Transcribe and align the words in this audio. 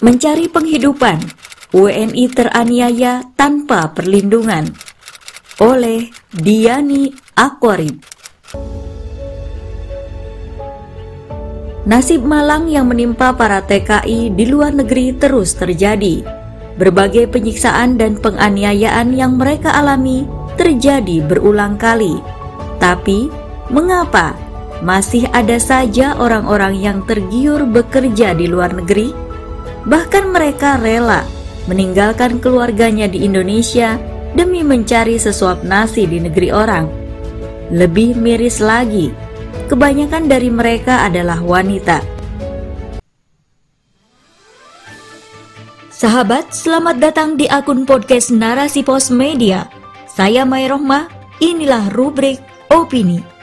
Mencari 0.00 0.48
penghidupan, 0.48 1.20
WNI 1.76 2.32
teraniaya 2.32 3.20
tanpa 3.36 3.92
perlindungan. 3.92 4.72
Oleh 5.60 6.08
Diani 6.32 7.12
Aquarib. 7.36 8.00
Nasib 11.84 12.24
malang 12.24 12.72
yang 12.72 12.88
menimpa 12.88 13.36
para 13.36 13.60
TKI 13.60 14.32
di 14.32 14.48
luar 14.48 14.72
negeri 14.72 15.12
terus 15.20 15.52
terjadi. 15.52 16.24
Berbagai 16.80 17.28
penyiksaan 17.28 18.00
dan 18.00 18.16
penganiayaan 18.16 19.12
yang 19.12 19.36
mereka 19.36 19.68
alami 19.76 20.24
terjadi 20.56 21.28
berulang 21.28 21.76
kali. 21.76 22.24
Tapi, 22.80 23.28
mengapa 23.68 24.32
masih 24.80 25.28
ada 25.36 25.60
saja 25.60 26.16
orang-orang 26.16 26.72
yang 26.80 27.04
tergiur 27.04 27.68
bekerja 27.68 28.32
di 28.32 28.48
luar 28.48 28.72
negeri? 28.72 29.28
Bahkan 29.88 30.28
mereka 30.28 30.76
rela 30.76 31.24
meninggalkan 31.64 32.36
keluarganya 32.36 33.08
di 33.08 33.24
Indonesia 33.24 33.96
demi 34.36 34.60
mencari 34.60 35.16
sesuap 35.16 35.64
nasi 35.64 36.04
di 36.04 36.20
negeri 36.20 36.52
orang. 36.52 36.84
Lebih 37.72 38.18
miris 38.18 38.60
lagi, 38.60 39.08
kebanyakan 39.72 40.28
dari 40.28 40.52
mereka 40.52 41.08
adalah 41.08 41.40
wanita. 41.40 42.02
Sahabat, 45.88 46.52
selamat 46.52 46.96
datang 47.00 47.36
di 47.36 47.44
akun 47.48 47.84
podcast 47.84 48.32
Narasi 48.32 48.84
Pos 48.84 49.12
Media. 49.12 49.68
Saya 50.08 50.48
Mai 50.48 50.68
Rohmah, 50.68 51.08
inilah 51.40 51.92
rubrik 51.92 52.40
Opini. 52.68 53.39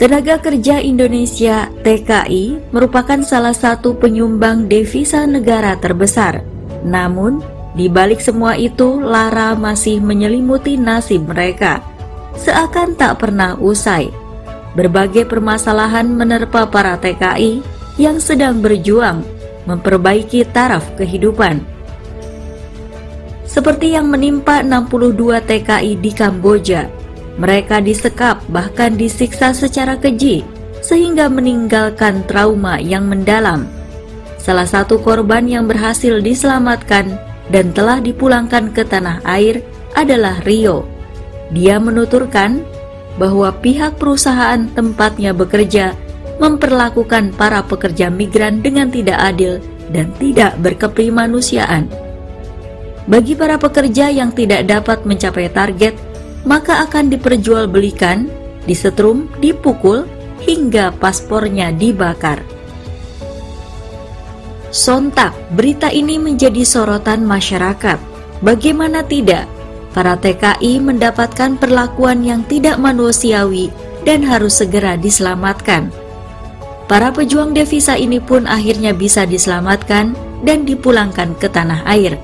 Tenaga 0.00 0.40
Kerja 0.40 0.80
Indonesia 0.80 1.68
(TKI) 1.84 2.72
merupakan 2.72 3.20
salah 3.20 3.52
satu 3.52 3.92
penyumbang 3.92 4.64
devisa 4.64 5.28
negara 5.28 5.76
terbesar. 5.76 6.40
Namun, 6.80 7.44
di 7.76 7.84
balik 7.92 8.16
semua 8.24 8.56
itu, 8.56 8.96
lara 8.96 9.52
masih 9.52 10.00
menyelimuti 10.00 10.80
nasib 10.80 11.28
mereka, 11.28 11.84
seakan 12.32 12.96
tak 12.96 13.20
pernah 13.20 13.60
usai. 13.60 14.08
Berbagai 14.72 15.28
permasalahan 15.28 16.08
menerpa 16.08 16.64
para 16.64 16.96
TKI 16.96 17.60
yang 18.00 18.16
sedang 18.24 18.64
berjuang 18.64 19.20
memperbaiki 19.68 20.48
taraf 20.48 20.96
kehidupan. 20.96 21.60
Seperti 23.44 24.00
yang 24.00 24.08
menimpa 24.08 24.64
62 24.64 25.44
TKI 25.44 25.92
di 26.00 26.08
Kamboja 26.16 26.99
mereka 27.40 27.80
disekap 27.80 28.44
bahkan 28.52 29.00
disiksa 29.00 29.56
secara 29.56 29.96
keji 29.96 30.44
sehingga 30.84 31.32
meninggalkan 31.32 32.20
trauma 32.28 32.76
yang 32.76 33.08
mendalam. 33.08 33.64
Salah 34.36 34.68
satu 34.68 35.00
korban 35.00 35.48
yang 35.48 35.64
berhasil 35.64 36.20
diselamatkan 36.20 37.16
dan 37.48 37.72
telah 37.72 38.00
dipulangkan 38.00 38.72
ke 38.72 38.84
tanah 38.84 39.24
air 39.24 39.64
adalah 39.96 40.40
Rio. 40.44 40.84
Dia 41.52 41.80
menuturkan 41.80 42.60
bahwa 43.16 43.52
pihak 43.52 43.96
perusahaan 43.96 44.64
tempatnya 44.76 45.32
bekerja 45.32 45.96
memperlakukan 46.40 47.36
para 47.36 47.60
pekerja 47.60 48.08
migran 48.08 48.64
dengan 48.64 48.88
tidak 48.88 49.18
adil 49.20 49.60
dan 49.92 50.08
tidak 50.16 50.56
berkeprimanusiaan. 50.64 51.88
Bagi 53.10 53.36
para 53.36 53.60
pekerja 53.60 54.08
yang 54.08 54.30
tidak 54.32 54.64
dapat 54.70 55.04
mencapai 55.04 55.50
target, 55.52 56.09
maka 56.44 56.84
akan 56.84 57.12
diperjualbelikan, 57.12 58.28
disetrum, 58.64 59.28
dipukul, 59.40 60.08
hingga 60.40 60.92
paspornya 60.96 61.72
dibakar. 61.72 62.40
Sontak, 64.70 65.34
berita 65.52 65.90
ini 65.90 66.16
menjadi 66.16 66.62
sorotan 66.62 67.26
masyarakat. 67.26 67.98
Bagaimana 68.40 69.02
tidak, 69.02 69.44
para 69.90 70.14
TKI 70.14 70.78
mendapatkan 70.78 71.58
perlakuan 71.58 72.22
yang 72.22 72.46
tidak 72.46 72.78
manusiawi 72.78 73.74
dan 74.06 74.22
harus 74.22 74.62
segera 74.62 74.94
diselamatkan. 74.94 75.90
Para 76.86 77.10
pejuang 77.14 77.54
devisa 77.54 77.94
ini 77.94 78.18
pun 78.18 78.46
akhirnya 78.46 78.94
bisa 78.94 79.26
diselamatkan 79.26 80.14
dan 80.42 80.64
dipulangkan 80.66 81.36
ke 81.38 81.46
tanah 81.50 81.86
air. 81.86 82.18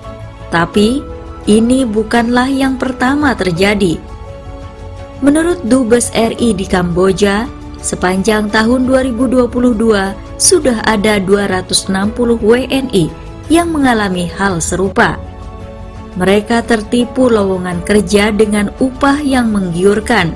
Tapi, 0.51 1.03
ini 1.47 1.87
bukanlah 1.87 2.51
yang 2.51 2.75
pertama 2.75 3.33
terjadi. 3.39 3.99
Menurut 5.25 5.65
Dubes 5.65 6.13
RI 6.13 6.53
di 6.53 6.67
Kamboja, 6.69 7.49
sepanjang 7.81 8.53
tahun 8.53 8.85
2022 8.85 9.49
sudah 10.37 10.79
ada 10.85 11.17
260 11.23 11.89
WNI 12.37 13.05
yang 13.49 13.73
mengalami 13.73 14.29
hal 14.29 14.61
serupa. 14.61 15.17
Mereka 16.21 16.65
tertipu 16.69 17.33
lowongan 17.33 17.81
kerja 17.87 18.33
dengan 18.33 18.73
upah 18.81 19.21
yang 19.25 19.53
menggiurkan. 19.53 20.33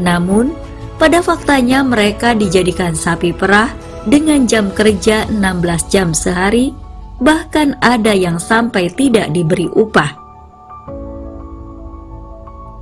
Namun, 0.00 0.52
pada 1.00 1.24
faktanya 1.24 1.80
mereka 1.80 2.36
dijadikan 2.36 2.92
sapi 2.92 3.32
perah 3.32 3.72
dengan 4.04 4.44
jam 4.44 4.68
kerja 4.72 5.28
16 5.32 5.92
jam 5.92 6.12
sehari, 6.12 6.76
bahkan 7.20 7.76
ada 7.80 8.12
yang 8.12 8.36
sampai 8.40 8.92
tidak 8.92 9.32
diberi 9.32 9.68
upah. 9.72 10.19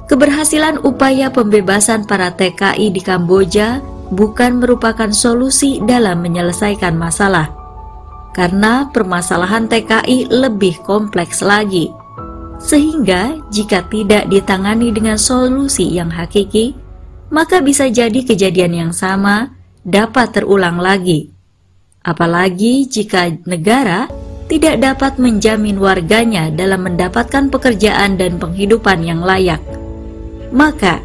Keberhasilan 0.09 0.81
upaya 0.89 1.29
pembebasan 1.29 2.09
para 2.09 2.33
TKI 2.33 2.89
di 2.89 3.05
Kamboja 3.05 3.85
bukan 4.09 4.57
merupakan 4.57 5.13
solusi 5.13 5.85
dalam 5.85 6.25
menyelesaikan 6.25 6.97
masalah, 6.97 7.53
karena 8.33 8.89
permasalahan 8.89 9.69
TKI 9.69 10.33
lebih 10.33 10.81
kompleks 10.81 11.45
lagi. 11.45 11.93
Sehingga, 12.57 13.37
jika 13.53 13.85
tidak 13.93 14.33
ditangani 14.33 14.97
dengan 14.97 15.21
solusi 15.21 15.93
yang 15.93 16.09
hakiki, 16.09 16.73
maka 17.29 17.61
bisa 17.61 17.93
jadi 17.93 18.25
kejadian 18.25 18.89
yang 18.89 18.93
sama 18.97 19.53
dapat 19.85 20.33
terulang 20.33 20.81
lagi. 20.81 21.29
Apalagi 22.01 22.89
jika 22.89 23.29
negara 23.45 24.09
tidak 24.49 24.81
dapat 24.81 25.21
menjamin 25.21 25.77
warganya 25.77 26.49
dalam 26.49 26.89
mendapatkan 26.89 27.53
pekerjaan 27.53 28.17
dan 28.17 28.41
penghidupan 28.41 29.05
yang 29.05 29.21
layak 29.21 29.61
maka 30.55 31.05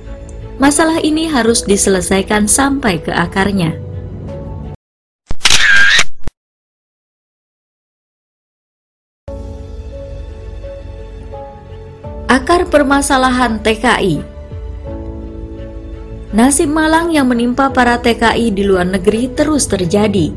masalah 0.61 1.01
ini 1.03 1.27
harus 1.27 1.65
diselesaikan 1.65 2.47
sampai 2.47 3.01
ke 3.01 3.11
akarnya. 3.11 3.75
Akar 12.33 12.65
permasalahan 12.65 13.61
TKI 13.61 14.33
Nasib 16.33 16.73
malang 16.73 17.13
yang 17.13 17.29
menimpa 17.29 17.69
para 17.69 18.01
TKI 18.01 18.49
di 18.57 18.65
luar 18.65 18.89
negeri 18.89 19.29
terus 19.37 19.69
terjadi. 19.69 20.33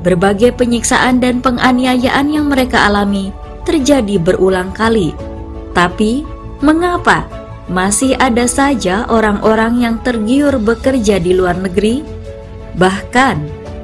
Berbagai 0.00 0.56
penyiksaan 0.56 1.20
dan 1.20 1.44
penganiayaan 1.44 2.32
yang 2.32 2.48
mereka 2.48 2.88
alami 2.88 3.36
terjadi 3.68 4.16
berulang 4.16 4.72
kali. 4.72 5.12
Tapi, 5.76 6.24
mengapa 6.64 7.28
masih 7.66 8.14
ada 8.22 8.46
saja 8.46 9.06
orang-orang 9.10 9.82
yang 9.82 9.96
tergiur 10.06 10.54
bekerja 10.62 11.18
di 11.18 11.34
luar 11.34 11.58
negeri. 11.58 12.02
Bahkan, 12.78 13.36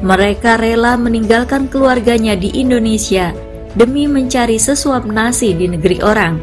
mereka 0.02 0.58
rela 0.58 0.98
meninggalkan 0.98 1.70
keluarganya 1.70 2.34
di 2.34 2.50
Indonesia 2.54 3.30
demi 3.74 4.06
mencari 4.06 4.58
sesuap 4.58 5.06
nasi 5.06 5.54
di 5.54 5.66
negeri 5.70 5.98
orang. 6.02 6.38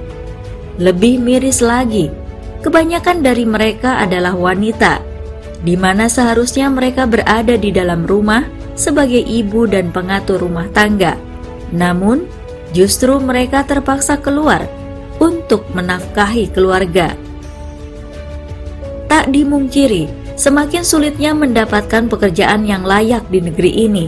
Lebih 0.79 1.19
miris 1.19 1.59
lagi, 1.59 2.07
kebanyakan 2.63 3.19
dari 3.19 3.43
mereka 3.43 3.99
adalah 3.99 4.35
wanita, 4.35 5.03
di 5.63 5.75
mana 5.75 6.07
seharusnya 6.07 6.71
mereka 6.71 7.03
berada 7.03 7.59
di 7.59 7.69
dalam 7.71 8.07
rumah 8.07 8.47
sebagai 8.79 9.19
ibu 9.19 9.67
dan 9.67 9.91
pengatur 9.91 10.39
rumah 10.39 10.71
tangga. 10.71 11.19
Namun, 11.75 12.23
justru 12.71 13.19
mereka 13.19 13.67
terpaksa 13.67 14.17
keluar 14.23 14.65
untuk 15.19 15.67
menafkahi 15.75 16.49
keluarga. 16.55 17.28
Tak 19.09 19.33
dimungkiri, 19.33 20.05
semakin 20.37 20.85
sulitnya 20.85 21.33
mendapatkan 21.33 22.05
pekerjaan 22.05 22.61
yang 22.69 22.85
layak 22.85 23.25
di 23.33 23.41
negeri 23.41 23.89
ini. 23.89 24.05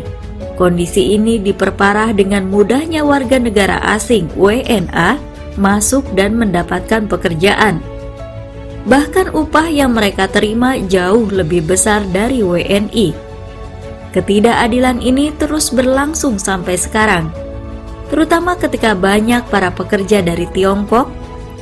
Kondisi 0.62 1.18
ini 1.18 1.42
diperparah 1.42 2.13
dengan 2.13 2.45
mudahnya 2.45 3.01
warga 3.01 3.42
negara 3.42 3.81
asing 3.98 4.30
WNA 4.38 5.18
masuk 5.57 6.06
dan 6.13 6.38
mendapatkan 6.38 7.09
pekerjaan. 7.09 7.81
Bahkan 8.86 9.33
upah 9.33 9.74
yang 9.74 9.98
mereka 9.98 10.30
terima 10.30 10.77
jauh 10.77 11.25
lebih 11.33 11.65
besar 11.65 12.06
dari 12.13 12.45
WNI. 12.45 13.18
Ketidakadilan 14.13 15.01
ini 15.01 15.33
terus 15.33 15.74
berlangsung 15.74 16.38
sampai 16.38 16.77
sekarang, 16.77 17.33
terutama 18.13 18.53
ketika 18.53 18.94
banyak 18.94 19.50
para 19.50 19.74
pekerja 19.74 20.21
dari 20.21 20.45
Tiongkok 20.53 21.09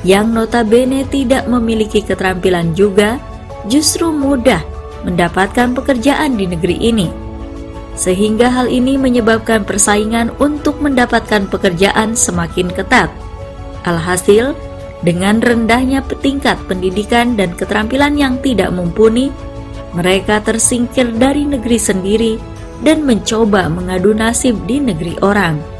yang 0.04 0.28
notabene 0.28 1.08
tidak 1.08 1.48
memiliki 1.48 2.04
keterampilan 2.04 2.76
juga 2.76 3.16
justru 3.68 4.08
mudah 4.14 4.62
mendapatkan 5.04 5.72
pekerjaan 5.76 6.36
di 6.36 6.48
negeri 6.48 6.76
ini. 6.80 7.08
Sehingga 7.98 8.48
hal 8.48 8.70
ini 8.72 8.96
menyebabkan 8.96 9.66
persaingan 9.66 10.32
untuk 10.40 10.80
mendapatkan 10.80 11.44
pekerjaan 11.50 12.16
semakin 12.16 12.72
ketat. 12.72 13.12
Alhasil, 13.84 14.56
dengan 15.00 15.40
rendahnya 15.40 16.04
tingkat 16.20 16.60
pendidikan 16.68 17.36
dan 17.36 17.56
keterampilan 17.56 18.16
yang 18.16 18.36
tidak 18.40 18.72
mumpuni, 18.72 19.32
mereka 19.96 20.38
tersingkir 20.40 21.10
dari 21.16 21.48
negeri 21.48 21.78
sendiri 21.80 22.32
dan 22.80 23.04
mencoba 23.04 23.68
mengadu 23.68 24.14
nasib 24.16 24.56
di 24.64 24.80
negeri 24.80 25.16
orang. 25.20 25.79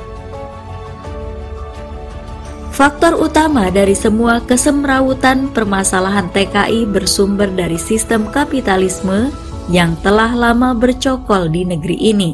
Faktor 2.81 3.12
utama 3.21 3.69
dari 3.69 3.93
semua 3.93 4.41
kesemrawutan 4.41 5.53
permasalahan 5.53 6.32
TKI 6.32 6.88
bersumber 6.88 7.53
dari 7.53 7.77
sistem 7.77 8.25
kapitalisme 8.32 9.29
yang 9.69 10.00
telah 10.00 10.32
lama 10.32 10.73
bercokol 10.73 11.53
di 11.53 11.69
negeri 11.69 12.00
ini. 12.00 12.32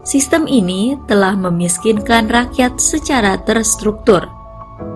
Sistem 0.00 0.48
ini 0.48 0.96
telah 1.04 1.36
memiskinkan 1.36 2.32
rakyat 2.32 2.80
secara 2.80 3.36
terstruktur, 3.44 4.32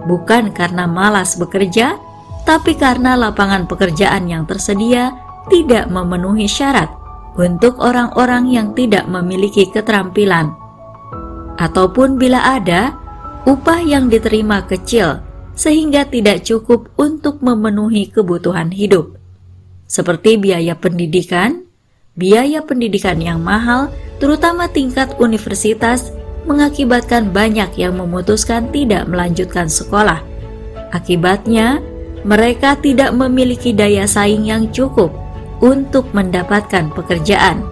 bukan 0.08 0.48
karena 0.56 0.88
malas 0.88 1.36
bekerja, 1.36 2.00
tapi 2.48 2.72
karena 2.72 3.20
lapangan 3.20 3.68
pekerjaan 3.68 4.32
yang 4.32 4.48
tersedia 4.48 5.12
tidak 5.52 5.92
memenuhi 5.92 6.48
syarat 6.48 6.88
untuk 7.36 7.76
orang-orang 7.84 8.48
yang 8.48 8.72
tidak 8.72 9.04
memiliki 9.12 9.68
keterampilan, 9.68 10.56
ataupun 11.60 12.16
bila 12.16 12.40
ada 12.56 13.03
upah 13.44 13.80
yang 13.84 14.08
diterima 14.08 14.64
kecil 14.64 15.20
sehingga 15.54 16.04
tidak 16.08 16.42
cukup 16.42 16.90
untuk 16.98 17.38
memenuhi 17.40 18.10
kebutuhan 18.10 18.74
hidup, 18.74 19.14
seperti 19.86 20.36
biaya 20.36 20.74
pendidikan. 20.74 21.62
Biaya 22.14 22.62
pendidikan 22.62 23.18
yang 23.18 23.42
mahal, 23.42 23.90
terutama 24.22 24.70
tingkat 24.70 25.18
universitas, 25.18 26.14
mengakibatkan 26.46 27.34
banyak 27.34 27.74
yang 27.74 27.98
memutuskan 27.98 28.70
tidak 28.70 29.10
melanjutkan 29.10 29.66
sekolah. 29.66 30.22
Akibatnya, 30.94 31.82
mereka 32.22 32.78
tidak 32.78 33.10
memiliki 33.18 33.74
daya 33.74 34.06
saing 34.06 34.46
yang 34.46 34.70
cukup 34.70 35.10
untuk 35.58 36.06
mendapatkan 36.14 36.86
pekerjaan. 36.94 37.66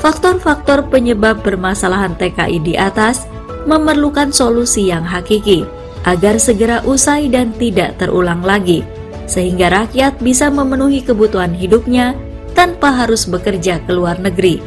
Faktor-faktor 0.00 0.88
penyebab 0.88 1.44
permasalahan 1.44 2.16
TKI 2.16 2.58
di 2.64 2.74
atas 2.78 3.28
memerlukan 3.68 4.32
solusi 4.32 4.88
yang 4.88 5.04
hakiki 5.04 5.68
agar 6.08 6.40
segera 6.40 6.80
usai 6.88 7.28
dan 7.28 7.52
tidak 7.60 8.00
terulang 8.00 8.40
lagi, 8.40 8.80
sehingga 9.28 9.68
rakyat 9.68 10.16
bisa 10.24 10.48
memenuhi 10.48 11.04
kebutuhan 11.04 11.52
hidupnya 11.52 12.16
tanpa 12.56 12.88
harus 12.90 13.28
bekerja 13.28 13.84
ke 13.84 13.92
luar 13.92 14.16
negeri. 14.16 14.58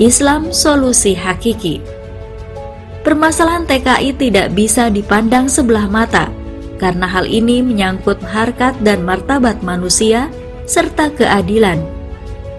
Islam 0.00 0.54
solusi 0.54 1.12
hakiki. 1.12 1.84
Permasalahan 3.04 3.68
TKI 3.68 4.16
tidak 4.16 4.56
bisa 4.56 4.88
dipandang 4.88 5.50
sebelah 5.52 5.90
mata 5.90 6.32
karena 6.78 7.10
hal 7.10 7.26
ini 7.26 7.60
menyangkut 7.60 8.22
harkat 8.22 8.78
dan 8.86 9.02
martabat 9.02 9.60
manusia 9.66 10.30
serta 10.64 11.10
keadilan. 11.12 11.82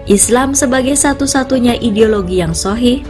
Islam 0.04 0.52
sebagai 0.52 0.98
satu-satunya 0.98 1.80
ideologi 1.80 2.44
yang 2.44 2.52
sohih 2.52 3.00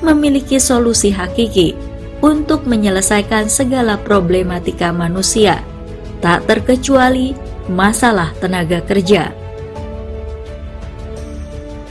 memiliki 0.00 0.62
solusi 0.62 1.10
hakiki 1.10 1.74
untuk 2.18 2.66
menyelesaikan 2.66 3.46
segala 3.46 3.94
problematika 3.98 4.90
manusia, 4.90 5.62
tak 6.18 6.46
terkecuali 6.50 7.34
masalah 7.70 8.34
tenaga 8.42 8.82
kerja. 8.82 9.30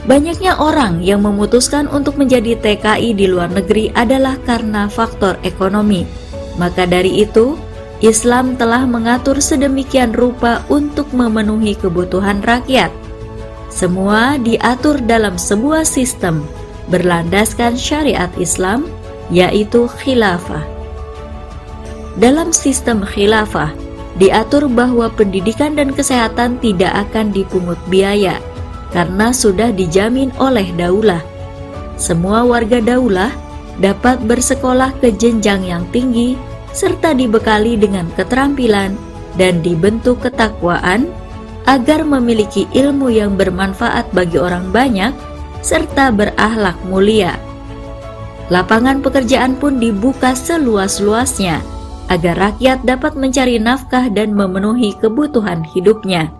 Banyaknya 0.08 0.56
orang 0.56 1.04
yang 1.04 1.20
memutuskan 1.20 1.84
untuk 1.92 2.16
menjadi 2.16 2.56
TKI 2.56 3.12
di 3.12 3.28
luar 3.28 3.52
negeri 3.52 3.92
adalah 3.92 4.40
karena 4.40 4.88
faktor 4.88 5.36
ekonomi. 5.44 6.08
Maka 6.56 6.88
dari 6.88 7.28
itu, 7.28 7.60
Islam 8.00 8.56
telah 8.56 8.88
mengatur 8.88 9.36
sedemikian 9.36 10.16
rupa 10.16 10.64
untuk 10.72 11.12
memenuhi 11.12 11.76
kebutuhan 11.76 12.40
rakyat. 12.40 12.88
Semua 13.68 14.40
diatur 14.40 14.96
dalam 15.04 15.36
sebuah 15.36 15.84
sistem 15.84 16.40
berlandaskan 16.88 17.76
syariat 17.76 18.32
Islam, 18.40 18.88
yaitu 19.28 19.88
khilafah. 20.00 20.64
Dalam 22.18 22.50
sistem 22.50 23.04
khilafah, 23.04 23.70
diatur 24.18 24.66
bahwa 24.66 25.06
pendidikan 25.14 25.78
dan 25.78 25.94
kesehatan 25.94 26.58
tidak 26.58 26.90
akan 27.08 27.30
dipungut 27.30 27.78
biaya 27.86 28.42
karena 28.90 29.30
sudah 29.30 29.70
dijamin 29.70 30.34
oleh 30.42 30.66
daulah. 30.74 31.22
Semua 31.94 32.42
warga 32.42 32.82
daulah 32.82 33.30
dapat 33.78 34.18
bersekolah 34.26 34.90
ke 34.98 35.14
jenjang 35.14 35.62
yang 35.62 35.86
tinggi 35.94 36.34
serta 36.74 37.14
dibekali 37.14 37.78
dengan 37.78 38.10
keterampilan 38.18 38.98
dan 39.38 39.62
dibentuk 39.62 40.18
ketakwaan 40.26 41.06
agar 41.68 42.02
memiliki 42.02 42.66
ilmu 42.74 43.12
yang 43.12 43.36
bermanfaat 43.38 44.08
bagi 44.10 44.40
orang 44.40 44.72
banyak 44.74 45.12
serta 45.60 46.10
berakhlak 46.14 46.78
mulia. 46.86 47.36
Lapangan 48.48 49.04
pekerjaan 49.04 49.60
pun 49.60 49.76
dibuka 49.76 50.32
seluas-luasnya 50.32 51.60
agar 52.08 52.34
rakyat 52.40 52.80
dapat 52.88 53.12
mencari 53.14 53.60
nafkah 53.60 54.08
dan 54.08 54.32
memenuhi 54.32 54.96
kebutuhan 54.96 55.60
hidupnya. 55.60 56.32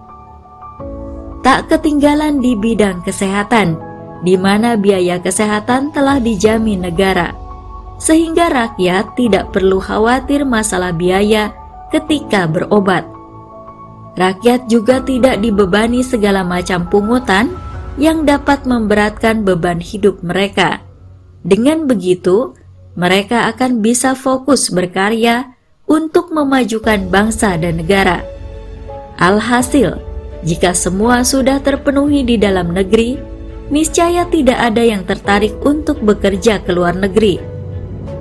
Tak 1.44 1.68
ketinggalan 1.68 2.40
di 2.40 2.56
bidang 2.56 3.04
kesehatan, 3.04 3.76
di 4.24 4.34
mana 4.40 4.74
biaya 4.74 5.20
kesehatan 5.20 5.92
telah 5.92 6.16
dijamin 6.16 6.88
negara, 6.88 7.36
sehingga 8.00 8.48
rakyat 8.48 9.12
tidak 9.14 9.52
perlu 9.52 9.76
khawatir 9.78 10.48
masalah 10.48 10.90
biaya 10.96 11.52
ketika 11.92 12.48
berobat. 12.48 13.04
Rakyat 14.18 14.66
juga 14.66 14.98
tidak 15.04 15.38
dibebani 15.38 16.02
segala 16.02 16.42
macam 16.42 16.90
pungutan 16.90 17.54
yang 17.98 18.22
dapat 18.24 18.64
memberatkan 18.64 19.42
beban 19.42 19.82
hidup 19.82 20.22
mereka. 20.22 20.80
Dengan 21.42 21.90
begitu, 21.90 22.54
mereka 22.94 23.50
akan 23.50 23.82
bisa 23.82 24.14
fokus 24.14 24.70
berkarya 24.70 25.54
untuk 25.90 26.30
memajukan 26.30 27.10
bangsa 27.10 27.58
dan 27.58 27.82
negara. 27.82 28.22
Alhasil, 29.18 29.98
jika 30.46 30.70
semua 30.74 31.26
sudah 31.26 31.58
terpenuhi 31.58 32.22
di 32.22 32.38
dalam 32.38 32.70
negeri, 32.70 33.18
niscaya 33.68 34.22
tidak 34.30 34.58
ada 34.58 34.82
yang 34.82 35.02
tertarik 35.02 35.58
untuk 35.66 35.98
bekerja 36.00 36.62
ke 36.62 36.70
luar 36.70 36.94
negeri, 36.94 37.42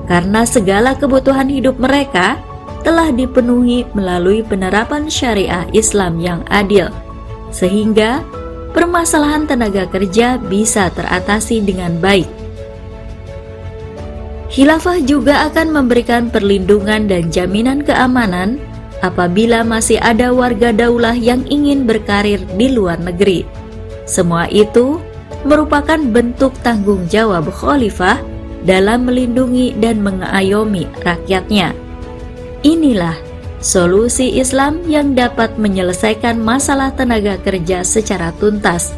karena 0.09 0.41
segala 0.43 0.97
kebutuhan 0.97 1.47
hidup 1.47 1.77
mereka 1.77 2.41
telah 2.81 3.13
dipenuhi 3.13 3.85
melalui 3.93 4.41
penerapan 4.41 5.11
syariah 5.11 5.67
Islam 5.75 6.17
yang 6.17 6.41
adil, 6.49 6.89
sehingga 7.53 8.23
permasalahan 8.77 9.49
tenaga 9.49 9.89
kerja 9.89 10.37
bisa 10.37 10.93
teratasi 10.93 11.65
dengan 11.65 11.97
baik. 11.97 12.29
Khilafah 14.53 15.01
juga 15.01 15.49
akan 15.49 15.73
memberikan 15.73 16.29
perlindungan 16.29 17.09
dan 17.09 17.33
jaminan 17.33 17.81
keamanan 17.81 18.61
apabila 19.01 19.65
masih 19.65 19.97
ada 19.97 20.29
warga 20.29 20.69
daulah 20.69 21.17
yang 21.17 21.41
ingin 21.49 21.89
berkarir 21.89 22.37
di 22.53 22.69
luar 22.69 23.01
negeri. 23.01 23.49
Semua 24.05 24.45
itu 24.47 25.01
merupakan 25.41 25.97
bentuk 25.97 26.53
tanggung 26.61 27.09
jawab 27.09 27.49
khalifah 27.49 28.21
dalam 28.63 29.09
melindungi 29.09 29.73
dan 29.81 30.05
mengayomi 30.05 30.85
rakyatnya. 31.01 31.73
Inilah 32.61 33.26
solusi 33.59 34.37
Islam 34.37 34.85
yang 34.85 35.17
dapat 35.17 35.57
menyelesaikan 35.57 36.37
masalah 36.37 36.93
tenaga 36.93 37.37
kerja 37.41 37.81
secara 37.81 38.29
tuntas. 38.37 38.93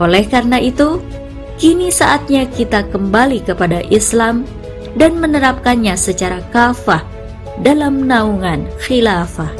Oleh 0.00 0.26
karena 0.26 0.58
itu, 0.58 0.98
kini 1.60 1.92
saatnya 1.92 2.48
kita 2.50 2.88
kembali 2.90 3.44
kepada 3.46 3.84
Islam 3.92 4.48
dan 4.98 5.18
menerapkannya 5.18 5.94
secara 5.94 6.42
kafah 6.50 7.02
dalam 7.62 8.06
naungan 8.06 8.66
khilafah. 8.82 9.50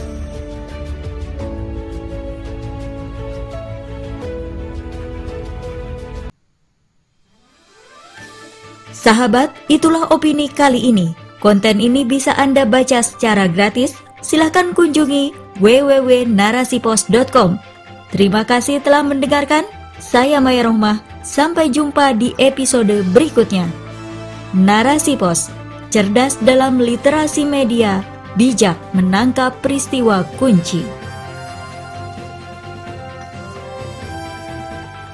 Sahabat, 9.04 9.52
itulah 9.69 10.09
opini 10.09 10.49
kali 10.49 10.88
ini. 10.88 11.12
Konten 11.37 11.76
ini 11.76 12.09
bisa 12.09 12.33
Anda 12.40 12.64
baca 12.64 13.04
secara 13.04 13.45
gratis 13.45 13.93
silahkan 14.25 14.73
kunjungi 14.73 15.37
www.narasipos.com. 15.61 17.61
Terima 18.09 18.49
kasih 18.49 18.81
telah 18.81 19.04
mendengarkan. 19.04 19.69
Saya 20.00 20.40
Maya 20.40 20.64
Rohmah. 20.64 21.04
Sampai 21.21 21.69
jumpa 21.69 22.16
di 22.16 22.33
episode 22.40 23.04
berikutnya. 23.12 23.69
Narasi 24.52 25.16
Pos 25.16 25.49
cerdas 25.95 26.35
dalam 26.43 26.83
literasi 26.83 27.47
media, 27.47 28.02
bijak 28.35 28.75
menangkap 28.90 29.54
peristiwa 29.62 30.26
kunci. 30.43 30.83